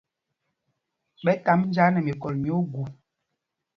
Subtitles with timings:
[1.25, 2.83] Ɓɛ tāmb njāā nɛ mikɔl mí ogu.